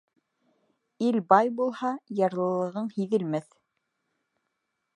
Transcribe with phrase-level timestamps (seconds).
[1.09, 1.91] Ил бай булһа,
[2.21, 3.53] ярлылығың һиҙелмәҫ.